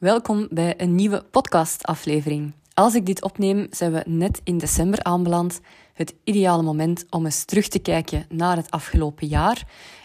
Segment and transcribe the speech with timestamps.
[0.00, 2.52] Welkom bij een nieuwe podcastaflevering.
[2.74, 5.60] Als ik dit opneem, zijn we net in december aanbeland.
[5.92, 9.62] Het ideale moment om eens terug te kijken naar het afgelopen jaar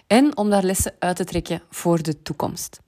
[0.07, 2.79] en om daar lessen uit te trekken voor de toekomst.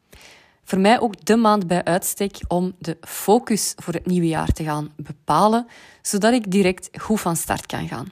[0.63, 4.63] Voor mij ook de maand bij uitstek om de focus voor het nieuwe jaar te
[4.63, 5.67] gaan bepalen,
[6.01, 8.07] zodat ik direct goed van start kan gaan.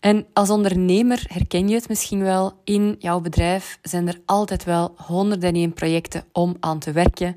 [0.00, 2.60] En als ondernemer herken je het misschien wel.
[2.64, 7.36] In jouw bedrijf zijn er altijd wel honderden één projecten om aan te werken.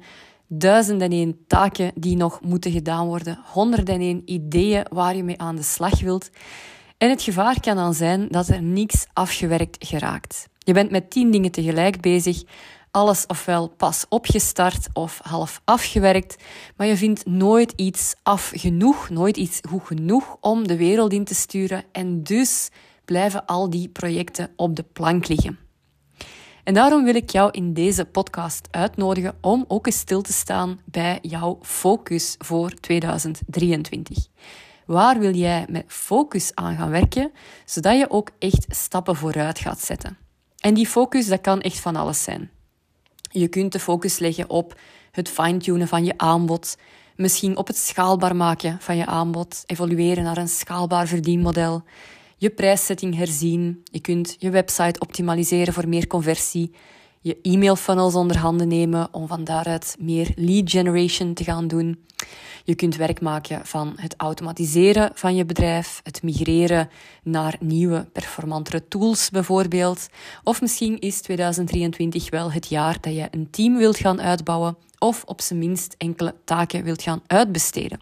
[0.57, 3.39] Duizenden één taken die nog moeten gedaan worden.
[3.45, 6.29] Honderden één ideeën waar je mee aan de slag wilt.
[6.97, 10.47] En het gevaar kan dan zijn dat er niets afgewerkt geraakt.
[10.57, 12.43] Je bent met tien dingen tegelijk bezig,
[12.91, 16.43] alles ofwel pas opgestart of half afgewerkt,
[16.75, 21.23] maar je vindt nooit iets af genoeg, nooit iets goed genoeg om de wereld in
[21.23, 22.69] te sturen en dus
[23.05, 25.62] blijven al die projecten op de plank liggen.
[26.63, 30.79] En daarom wil ik jou in deze podcast uitnodigen om ook eens stil te staan
[30.85, 34.27] bij jouw focus voor 2023.
[34.85, 37.31] Waar wil jij met focus aan gaan werken,
[37.65, 40.17] zodat je ook echt stappen vooruit gaat zetten?
[40.59, 42.49] En die focus, dat kan echt van alles zijn.
[43.31, 44.79] Je kunt de focus leggen op
[45.11, 46.77] het fine-tunen van je aanbod,
[47.15, 51.83] misschien op het schaalbaar maken van je aanbod, evolueren naar een schaalbaar verdienmodel,
[52.43, 56.71] je prijszetting herzien, je kunt je website optimaliseren voor meer conversie,
[57.21, 62.05] je e-mail funnels onder handen nemen om van daaruit meer lead generation te gaan doen.
[62.63, 66.89] Je kunt werk maken van het automatiseren van je bedrijf, het migreren
[67.23, 70.07] naar nieuwe, performantere tools bijvoorbeeld.
[70.43, 75.23] Of misschien is 2023 wel het jaar dat je een team wilt gaan uitbouwen of
[75.25, 77.99] op zijn minst enkele taken wilt gaan uitbesteden.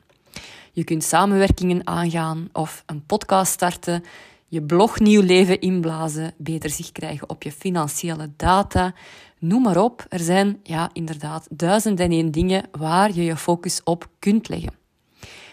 [0.73, 4.03] Je kunt samenwerkingen aangaan of een podcast starten,
[4.51, 8.93] je blog nieuw leven inblazen, beter zicht krijgen op je financiële data,
[9.39, 13.81] Noem maar op, er zijn ja, inderdaad duizend en één dingen waar je je focus
[13.83, 14.73] op kunt leggen.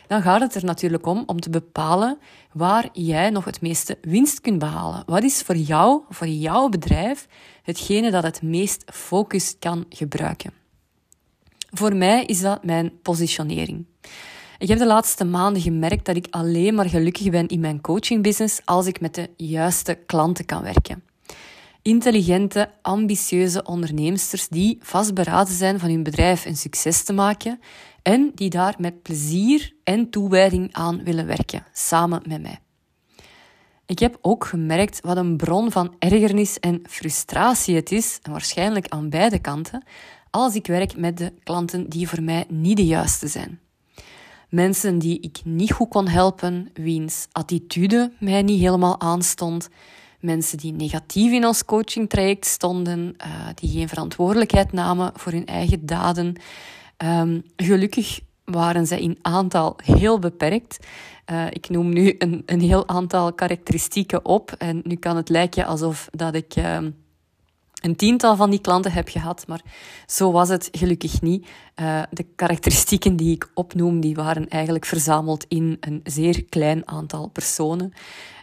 [0.06, 2.18] Dan gaat het er natuurlijk om om te bepalen
[2.52, 5.02] waar jij nog het meeste winst kunt behalen.
[5.06, 7.26] Wat is voor jou, voor jouw bedrijf,
[7.62, 10.52] hetgene dat het meest focus kan gebruiken?
[11.70, 13.86] Voor mij is dat mijn positionering.
[14.58, 18.60] Ik heb de laatste maanden gemerkt dat ik alleen maar gelukkig ben in mijn coachingbusiness
[18.64, 21.02] als ik met de juiste klanten kan werken
[21.88, 27.60] intelligente, ambitieuze onderneemsters die vastberaden zijn van hun bedrijf een succes te maken
[28.02, 32.58] en die daar met plezier en toewijding aan willen werken, samen met mij.
[33.86, 38.88] Ik heb ook gemerkt wat een bron van ergernis en frustratie het is, en waarschijnlijk
[38.88, 39.84] aan beide kanten,
[40.30, 43.60] als ik werk met de klanten die voor mij niet de juiste zijn.
[44.48, 49.68] Mensen die ik niet goed kon helpen, wiens attitude mij niet helemaal aanstond,
[50.20, 55.86] mensen die negatief in ons coachingtraject stonden, uh, die geen verantwoordelijkheid namen voor hun eigen
[55.86, 56.36] daden.
[57.04, 60.86] Um, gelukkig waren zij in aantal heel beperkt.
[61.30, 65.66] Uh, ik noem nu een, een heel aantal karakteristieken op en nu kan het lijken
[65.66, 66.78] alsof dat ik uh,
[67.80, 69.62] een tiental van die klanten heb gehad, maar
[70.06, 71.46] zo was het gelukkig niet.
[71.76, 77.28] Uh, de karakteristieken die ik opnoem, die waren eigenlijk verzameld in een zeer klein aantal
[77.28, 77.92] personen.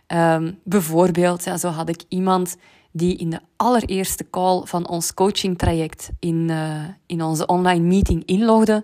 [0.08, 2.58] Um, bijvoorbeeld, ja, zo had ik iemand
[2.92, 8.84] die in de allereerste call van ons coachingtraject in, uh, in onze online meeting inlogde.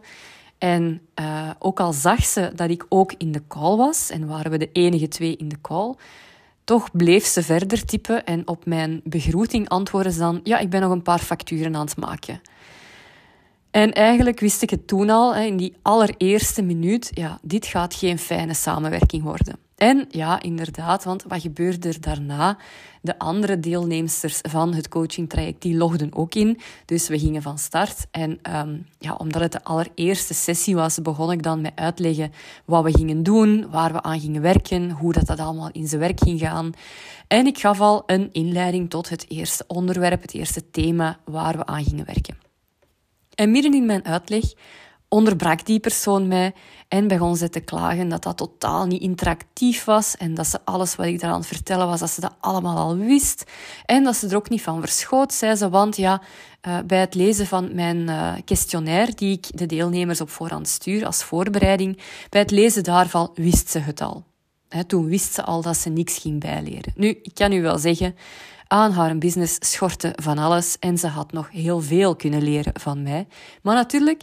[0.57, 4.51] En uh, ook al zag ze dat ik ook in de call was en waren
[4.51, 5.95] we de enige twee in de call,
[6.63, 10.81] toch bleef ze verder typen en op mijn begroeting antwoordde ze dan: Ja, ik ben
[10.81, 12.41] nog een paar facturen aan het maken.
[13.71, 18.19] En eigenlijk wist ik het toen al, in die allereerste minuut, ja, dit gaat geen
[18.19, 19.55] fijne samenwerking worden.
[19.81, 22.57] En ja, inderdaad, want wat gebeurde er daarna?
[23.01, 26.59] De andere deelnemsters van het coachingtraject, die logden ook in.
[26.85, 28.07] Dus we gingen van start.
[28.11, 32.31] En um, ja, omdat het de allereerste sessie was, begon ik dan met uitleggen
[32.65, 36.01] wat we gingen doen, waar we aan gingen werken, hoe dat, dat allemaal in zijn
[36.01, 36.71] werk ging gaan.
[37.27, 41.65] En ik gaf al een inleiding tot het eerste onderwerp, het eerste thema waar we
[41.65, 42.37] aan gingen werken.
[43.35, 44.53] En midden in mijn uitleg
[45.13, 46.53] onderbrak die persoon mij
[46.87, 50.95] en begon ze te klagen dat dat totaal niet interactief was en dat ze alles
[50.95, 53.43] wat ik daar aan vertellen was, dat ze dat allemaal al wist
[53.85, 56.21] en dat ze er ook niet van verschoot, zei ze, want ja,
[56.67, 61.05] uh, bij het lezen van mijn uh, questionnaire die ik de deelnemers op voorhand stuur
[61.05, 61.99] als voorbereiding,
[62.29, 64.23] bij het lezen daarvan wist ze het al.
[64.87, 66.93] Toen wist ze al dat ze niks ging bijleren.
[66.95, 68.15] Nu, ik kan u wel zeggen,
[68.67, 73.03] aan haar business schortte van alles en ze had nog heel veel kunnen leren van
[73.03, 73.27] mij.
[73.61, 74.21] Maar natuurlijk,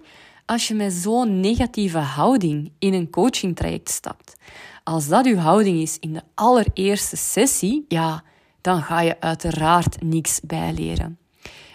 [0.48, 4.36] als je met zo'n negatieve houding in een coachingtraject stapt,
[4.84, 8.22] als dat uw houding is in de allereerste sessie, ja,
[8.60, 11.18] dan ga je uiteraard niks bijleren.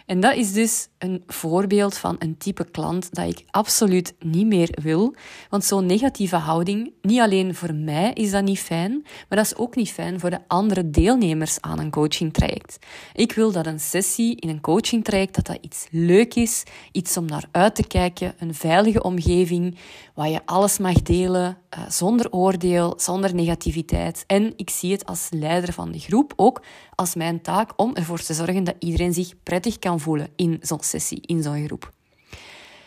[0.05, 4.77] En dat is dus een voorbeeld van een type klant dat ik absoluut niet meer
[4.81, 5.15] wil.
[5.49, 9.55] Want zo'n negatieve houding, niet alleen voor mij is dat niet fijn, maar dat is
[9.55, 12.77] ook niet fijn voor de andere deelnemers aan een coachingtraject.
[13.13, 17.25] Ik wil dat een sessie in een coachingtraject dat dat iets leuk is, iets om
[17.25, 19.77] naar uit te kijken, een veilige omgeving
[20.13, 24.23] waar je alles mag delen uh, zonder oordeel, zonder negativiteit.
[24.27, 26.61] En ik zie het als leider van de groep ook
[26.95, 30.81] als mijn taak om ervoor te zorgen dat iedereen zich prettig kan voelen in zo'n
[30.83, 31.91] sessie, in zo'n groep.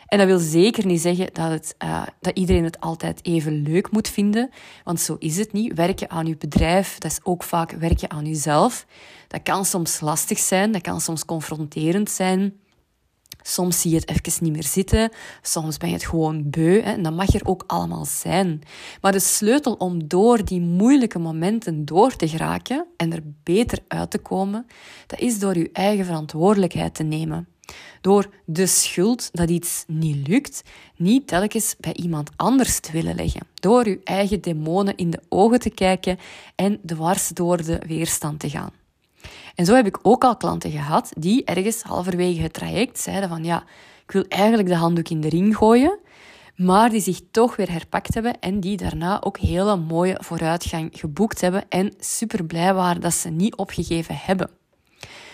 [0.06, 3.90] En dat wil zeker niet zeggen dat, het, uh, dat iedereen het altijd even leuk
[3.90, 4.50] moet vinden,
[4.84, 5.74] want zo is het niet.
[5.74, 8.86] Werken aan je bedrijf, dat is ook vaak werken aan jezelf.
[9.28, 12.60] Dat kan soms lastig zijn, dat kan soms confronterend zijn.
[13.46, 15.10] Soms zie je het even niet meer zitten,
[15.42, 18.62] soms ben je het gewoon beu hè, en dat mag er ook allemaal zijn.
[19.00, 24.10] Maar de sleutel om door die moeilijke momenten door te geraken en er beter uit
[24.10, 24.66] te komen,
[25.06, 27.48] dat is door je eigen verantwoordelijkheid te nemen.
[28.00, 30.62] Door de schuld dat iets niet lukt,
[30.96, 33.46] niet telkens bij iemand anders te willen leggen.
[33.54, 36.18] Door je eigen demonen in de ogen te kijken
[36.54, 38.75] en dwars door de weerstand te gaan.
[39.56, 43.44] En zo heb ik ook al klanten gehad die ergens halverwege het traject zeiden van
[43.44, 43.64] ja,
[44.04, 45.98] ik wil eigenlijk de handdoek in de ring gooien,
[46.56, 51.40] maar die zich toch weer herpakt hebben en die daarna ook hele mooie vooruitgang geboekt
[51.40, 54.50] hebben en super blij waren dat ze niet opgegeven hebben.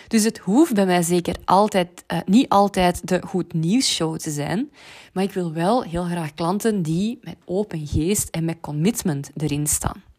[0.08, 4.30] Dus het hoeft bij mij zeker altijd, uh, niet altijd de goed nieuws show te
[4.30, 4.70] zijn,
[5.12, 9.66] maar ik wil wel heel graag klanten die met open geest en met commitment erin
[9.66, 10.11] staan.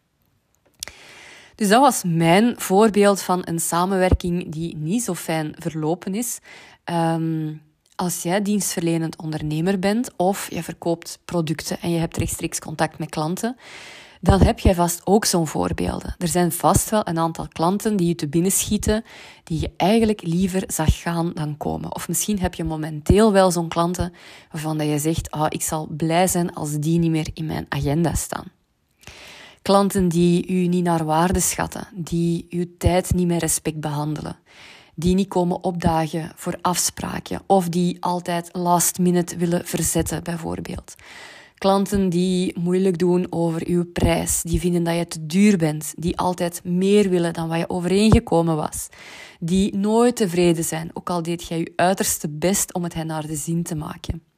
[1.56, 6.40] Dus dat was mijn voorbeeld van een samenwerking die niet zo fijn verlopen is.
[6.86, 7.62] Um,
[7.96, 13.10] als jij dienstverlenend ondernemer bent of je verkoopt producten en je hebt rechtstreeks contact met
[13.10, 13.56] klanten,
[14.22, 16.16] dan heb jij vast ook zo'n voorbeelden.
[16.18, 19.04] Er zijn vast wel een aantal klanten die je te binnen schieten,
[19.44, 21.96] die je eigenlijk liever zag gaan dan komen.
[21.96, 24.14] Of misschien heb je momenteel wel zo'n klanten
[24.52, 28.14] waarvan je zegt, ah, ik zal blij zijn als die niet meer in mijn agenda
[28.14, 28.52] staan.
[29.64, 34.38] Klanten die u niet naar waarde schatten, die uw tijd niet met respect behandelen,
[34.96, 40.96] die niet komen opdagen voor afspraken of die altijd last minute willen verzetten, bijvoorbeeld.
[41.56, 46.18] Klanten die moeilijk doen over uw prijs, die vinden dat je te duur bent, die
[46.18, 48.88] altijd meer willen dan wat je overeengekomen was,
[49.40, 53.28] die nooit tevreden zijn, ook al deed jij je uiterste best om het hen naar
[53.28, 54.33] de zin te maken.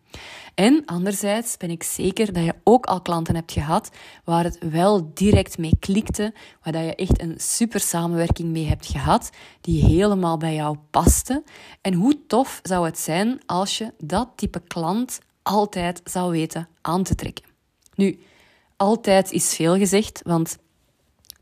[0.56, 3.90] En anderzijds ben ik zeker dat je ook al klanten hebt gehad
[4.24, 9.30] waar het wel direct mee klikte, waar je echt een super samenwerking mee hebt gehad,
[9.62, 11.44] die helemaal bij jou paste.
[11.82, 17.04] En hoe tof zou het zijn als je dat type klant altijd zou weten aan
[17.04, 17.46] te trekken.
[17.96, 18.20] Nu,
[18.78, 20.58] altijd is veel gezegd, want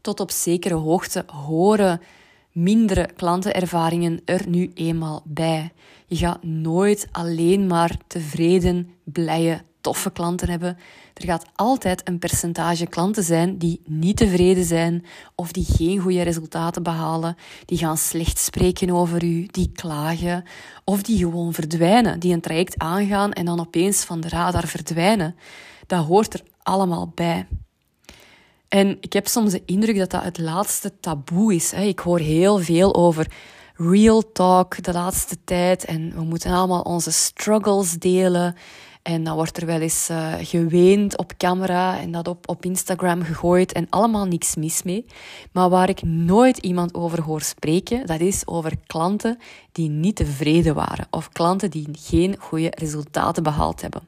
[0.02, 2.02] tot op zekere hoogte horen
[2.52, 5.72] mindere klantenervaringen er nu eenmaal bij.
[6.14, 10.78] Je gaat nooit alleen maar tevreden, blije, toffe klanten hebben.
[11.14, 15.06] Er gaat altijd een percentage klanten zijn die niet tevreden zijn
[15.36, 20.44] of die geen goede resultaten behalen, die gaan slecht spreken over u, die klagen
[20.84, 25.36] of die gewoon verdwijnen, die een traject aangaan en dan opeens van de radar verdwijnen.
[25.88, 27.48] Dat hoort er allemaal bij.
[28.68, 31.74] En ik heb soms de indruk dat dat het laatste taboe is.
[31.74, 33.28] Ik hoor heel veel over
[33.76, 38.56] real talk de laatste tijd en we moeten allemaal onze struggles delen.
[39.02, 43.24] En dan wordt er wel eens uh, geweend op camera en dat op, op Instagram
[43.24, 45.06] gegooid en allemaal niks mis mee.
[45.52, 49.38] Maar waar ik nooit iemand over hoor spreken, dat is over klanten
[49.72, 54.02] die niet tevreden waren of klanten die geen goede resultaten behaald hebben.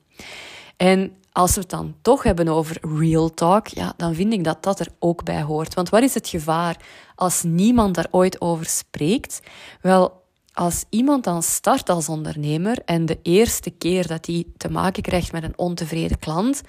[0.78, 4.64] En als we het dan toch hebben over real talk, ja, dan vind ik dat
[4.64, 5.74] dat er ook bij hoort.
[5.74, 6.78] Want wat is het gevaar
[7.16, 9.40] als niemand daar ooit over spreekt?
[9.82, 10.24] Wel,
[10.54, 15.32] als iemand dan start als ondernemer en de eerste keer dat hij te maken krijgt
[15.32, 16.62] met een ontevreden klant,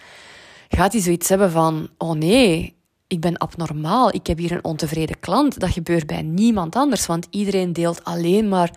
[0.68, 5.20] gaat hij zoiets hebben van: oh nee, ik ben abnormaal, ik heb hier een ontevreden
[5.20, 5.61] klant.
[5.61, 8.70] Dat gebeurt bij niemand anders, want iedereen deelt alleen maar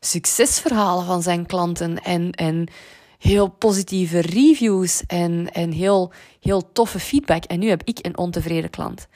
[0.00, 2.68] succesverhalen van zijn klanten en, en
[3.24, 7.44] heel positieve reviews en, en heel, heel toffe feedback.
[7.44, 9.06] En nu heb ik een ontevreden klant.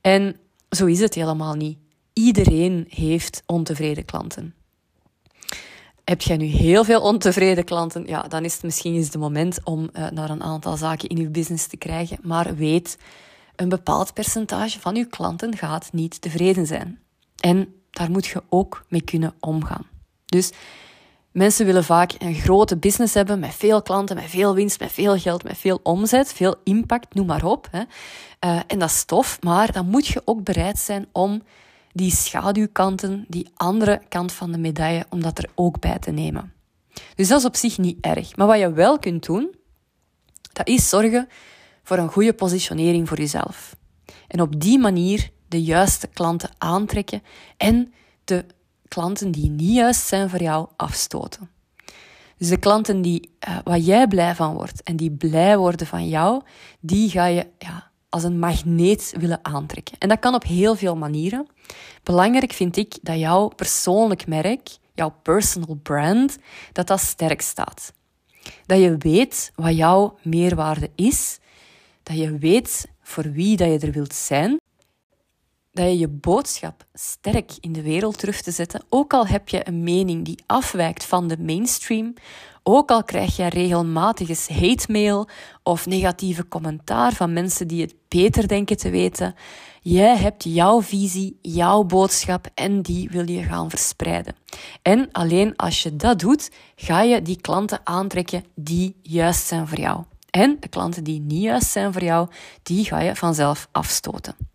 [0.00, 0.36] En
[0.70, 1.78] zo is het helemaal niet.
[2.12, 4.54] Iedereen heeft ontevreden klanten.
[6.04, 8.06] Heb jij nu heel veel ontevreden klanten?
[8.06, 11.16] Ja, dan is het misschien eens de moment om uh, naar een aantal zaken in
[11.16, 12.18] je business te krijgen.
[12.22, 12.98] Maar weet,
[13.56, 16.98] een bepaald percentage van je klanten gaat niet tevreden zijn.
[17.40, 19.86] En daar moet je ook mee kunnen omgaan.
[20.26, 20.50] Dus
[21.32, 25.18] Mensen willen vaak een grote business hebben met veel klanten, met veel winst, met veel
[25.18, 27.68] geld, met veel omzet, veel impact, noem maar op.
[27.70, 27.82] Hè.
[28.44, 31.42] Uh, en dat is tof, maar dan moet je ook bereid zijn om
[31.92, 36.52] die schaduwkanten, die andere kant van de medaille, om dat er ook bij te nemen.
[37.14, 38.36] Dus dat is op zich niet erg.
[38.36, 39.54] Maar wat je wel kunt doen,
[40.52, 41.28] dat is zorgen
[41.82, 43.76] voor een goede positionering voor jezelf.
[44.28, 47.22] En op die manier de juiste klanten aantrekken
[47.56, 47.92] en
[48.24, 48.44] de
[48.90, 51.50] klanten die niet juist zijn voor jou afstoten.
[52.36, 56.08] Dus de klanten die, uh, waar jij blij van wordt en die blij worden van
[56.08, 56.42] jou,
[56.80, 59.98] die ga je ja, als een magneet willen aantrekken.
[59.98, 61.46] En dat kan op heel veel manieren.
[62.02, 66.38] Belangrijk vind ik dat jouw persoonlijk merk, jouw personal brand,
[66.72, 67.92] dat dat sterk staat.
[68.66, 71.38] Dat je weet wat jouw meerwaarde is,
[72.02, 74.59] dat je weet voor wie dat je er wilt zijn
[75.80, 79.68] dat je je boodschap sterk in de wereld terug te zetten, ook al heb je
[79.68, 82.14] een mening die afwijkt van de mainstream,
[82.62, 85.28] ook al krijg je regelmatig eens hate mail
[85.62, 89.34] of negatieve commentaar van mensen die het beter denken te weten,
[89.82, 94.34] jij hebt jouw visie, jouw boodschap en die wil je gaan verspreiden.
[94.82, 99.78] En alleen als je dat doet, ga je die klanten aantrekken die juist zijn voor
[99.80, 100.04] jou.
[100.30, 102.28] En de klanten die niet juist zijn voor jou,
[102.62, 104.49] die ga je vanzelf afstoten.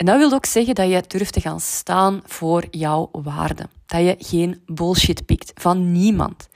[0.00, 3.68] En dat wil ook zeggen dat je durft te gaan staan voor jouw waarde.
[3.86, 6.48] Dat je geen bullshit pikt van niemand.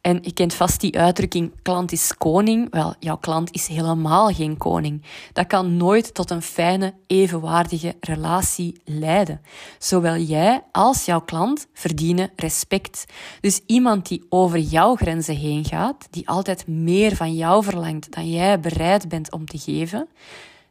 [0.00, 2.70] En je kent vast die uitdrukking: klant is koning.
[2.70, 5.02] Wel, jouw klant is helemaal geen koning.
[5.32, 9.40] Dat kan nooit tot een fijne, evenwaardige relatie leiden.
[9.78, 13.04] Zowel jij als jouw klant verdienen respect.
[13.40, 18.30] Dus iemand die over jouw grenzen heen gaat, die altijd meer van jou verlangt dan
[18.30, 20.08] jij bereid bent om te geven,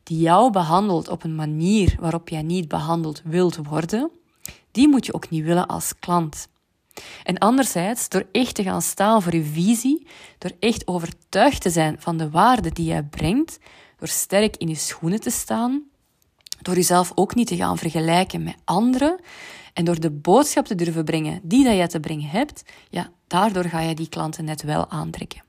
[0.03, 4.11] die jou behandelt op een manier waarop jij niet behandeld wilt worden,
[4.71, 6.47] die moet je ook niet willen als klant.
[7.23, 10.07] En anderzijds, door echt te gaan staan voor je visie,
[10.37, 13.59] door echt overtuigd te zijn van de waarde die jij brengt,
[13.97, 15.83] door sterk in je schoenen te staan,
[16.61, 19.19] door jezelf ook niet te gaan vergelijken met anderen
[19.73, 23.63] en door de boodschap te durven brengen die dat jij te brengen hebt, ja, daardoor
[23.63, 25.43] ga je die klanten net wel aantrekken.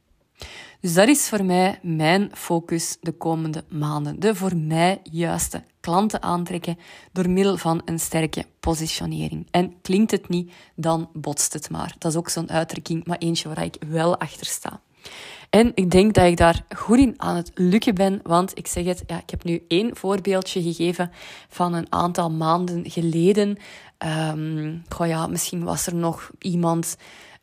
[0.84, 4.20] Dus dat is voor mij mijn focus de komende maanden.
[4.20, 6.78] De voor mij juiste klanten aantrekken
[7.12, 9.46] door middel van een sterke positionering.
[9.50, 11.94] En klinkt het niet, dan botst het maar.
[11.98, 14.80] Dat is ook zo'n uitdrukking, maar eentje waar ik wel achter sta.
[15.50, 18.84] En ik denk dat ik daar goed in aan het lukken ben, want ik zeg
[18.84, 21.10] het, ja, ik heb nu één voorbeeldje gegeven
[21.48, 23.56] van een aantal maanden geleden.
[24.32, 26.96] Um, goh ja, misschien was er nog iemand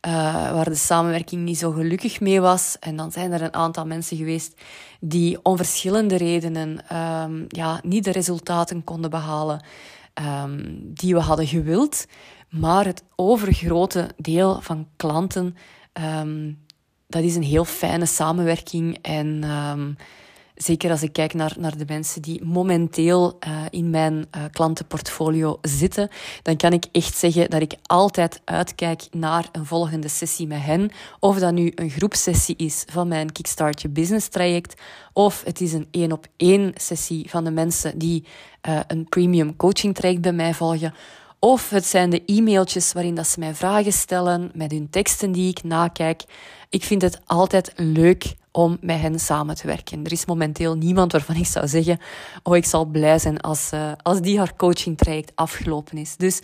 [0.06, 0.12] uh,
[0.52, 2.76] waar de samenwerking niet zo gelukkig mee was.
[2.80, 4.60] En dan zijn er een aantal mensen geweest
[5.00, 9.64] die om verschillende redenen um, ja, niet de resultaten konden behalen
[10.44, 12.06] um, die we hadden gewild.
[12.48, 15.56] Maar het overgrote deel van klanten,
[16.20, 16.58] um,
[17.06, 18.98] dat is een heel fijne samenwerking.
[19.02, 19.44] En
[20.54, 25.58] Zeker als ik kijk naar, naar de mensen die momenteel uh, in mijn uh, klantenportfolio
[25.62, 26.08] zitten,
[26.42, 30.90] dan kan ik echt zeggen dat ik altijd uitkijk naar een volgende sessie met hen.
[31.20, 34.80] Of dat nu een groepsessie is van mijn Kickstart Your Business traject,
[35.12, 38.24] of het is een één op één sessie van de mensen die
[38.68, 40.94] uh, een premium coaching traject bij mij volgen.
[41.38, 45.48] Of het zijn de e-mailtjes waarin dat ze mij vragen stellen met hun teksten die
[45.48, 46.24] ik nakijk.
[46.70, 50.04] Ik vind het altijd leuk om met hen samen te werken.
[50.04, 51.98] Er is momenteel niemand waarvan ik zou zeggen:
[52.42, 56.16] Oh, ik zal blij zijn als, uh, als die haar coaching traject afgelopen is.
[56.16, 56.40] Dus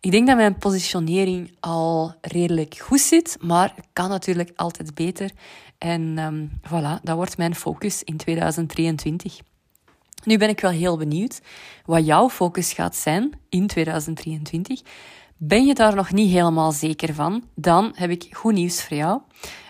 [0.00, 5.30] ik denk dat mijn positionering al redelijk goed zit, maar kan natuurlijk altijd beter.
[5.78, 9.38] En um, voilà, dat wordt mijn focus in 2023.
[10.24, 11.40] Nu ben ik wel heel benieuwd
[11.84, 14.80] wat jouw focus gaat zijn in 2023.
[15.42, 17.44] Ben je daar nog niet helemaal zeker van?
[17.54, 19.20] Dan heb ik goed nieuws voor jou.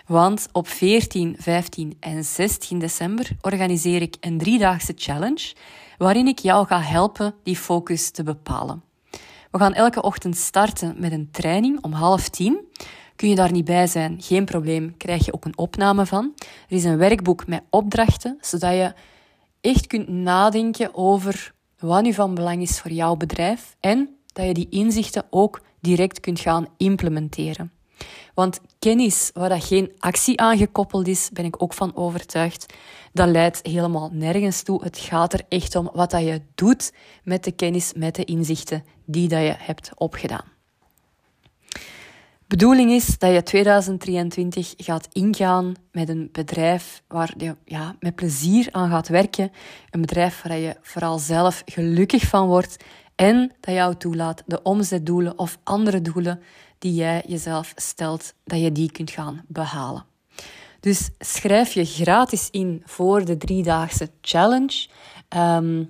[0.05, 5.53] Want op 14, 15 en 16 december organiseer ik een driedaagse challenge
[5.97, 8.83] waarin ik jou ga helpen die focus te bepalen.
[9.51, 12.59] We gaan elke ochtend starten met een training om half tien.
[13.15, 16.33] Kun je daar niet bij zijn, geen probleem, krijg je ook een opname van.
[16.69, 18.93] Er is een werkboek met opdrachten, zodat je
[19.61, 24.53] echt kunt nadenken over wat nu van belang is voor jouw bedrijf en dat je
[24.53, 27.71] die inzichten ook direct kunt gaan implementeren.
[28.33, 32.73] Want kennis waar dat geen actie aan gekoppeld is, ben ik ook van overtuigd,
[33.13, 34.83] dat leidt helemaal nergens toe.
[34.83, 38.83] Het gaat er echt om wat dat je doet met de kennis, met de inzichten
[39.05, 40.51] die dat je hebt opgedaan.
[42.47, 48.67] Bedoeling is dat je 2023 gaat ingaan met een bedrijf waar je ja, met plezier
[48.71, 49.51] aan gaat werken.
[49.89, 52.83] Een bedrijf waar je vooral zelf gelukkig van wordt
[53.21, 56.39] en dat jou toelaat de omzetdoelen of andere doelen
[56.79, 60.05] die jij jezelf stelt, dat je die kunt gaan behalen.
[60.79, 64.87] Dus schrijf je gratis in voor de driedaagse challenge.
[65.37, 65.89] Um,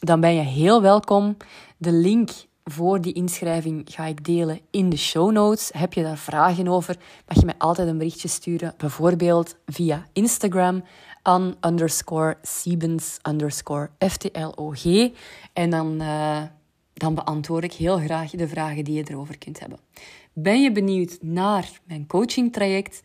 [0.00, 1.36] dan ben je heel welkom.
[1.76, 2.30] De link
[2.64, 5.70] voor die inschrijving ga ik delen in de show notes.
[5.72, 6.96] Heb je daar vragen over,
[7.28, 8.74] mag je mij altijd een berichtje sturen.
[8.76, 10.84] Bijvoorbeeld via Instagram
[11.22, 15.10] aan underscore Siebens underscore FTLOG.
[15.52, 16.42] En dan, uh,
[16.94, 19.78] dan beantwoord ik heel graag de vragen die je erover kunt hebben.
[20.32, 23.02] Ben je benieuwd naar mijn coaching traject?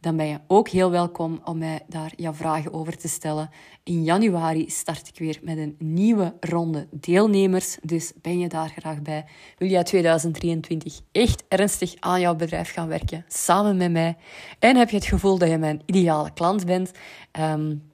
[0.00, 3.50] dan ben je ook heel welkom om mij daar jouw vragen over te stellen.
[3.82, 9.02] In januari start ik weer met een nieuwe ronde deelnemers, dus ben je daar graag
[9.02, 9.24] bij?
[9.58, 14.16] Wil je 2023 echt ernstig aan jouw bedrijf gaan werken, samen met mij?
[14.58, 16.90] En heb je het gevoel dat je mijn ideale klant bent?
[17.38, 17.90] Um,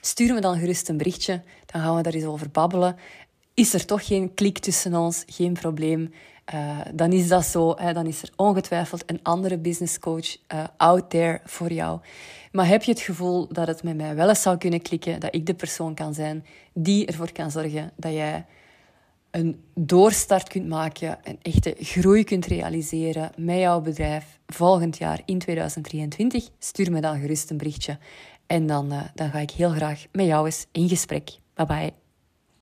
[0.00, 2.96] stuur me dan gerust een berichtje, dan gaan we daar eens over babbelen.
[3.58, 5.24] Is er toch geen klik tussen ons?
[5.26, 6.12] Geen probleem.
[6.54, 7.74] Uh, dan is dat zo.
[7.76, 12.00] Hè, dan is er ongetwijfeld een andere business coach uh, out there voor jou.
[12.52, 15.34] Maar heb je het gevoel dat het met mij wel eens zou kunnen klikken, dat
[15.34, 18.46] ik de persoon kan zijn die ervoor kan zorgen dat jij
[19.30, 25.38] een doorstart kunt maken, een echte groei kunt realiseren met jouw bedrijf volgend jaar in
[25.38, 27.98] 2023, stuur me dan gerust een berichtje.
[28.46, 31.30] En dan, uh, dan ga ik heel graag met jou eens in gesprek.
[31.54, 32.07] Bye bye.